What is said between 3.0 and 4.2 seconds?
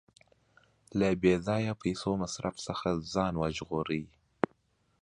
ځان وژغورئ.